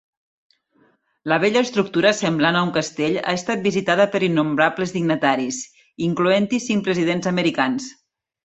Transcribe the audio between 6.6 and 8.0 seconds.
cinc presidents americans.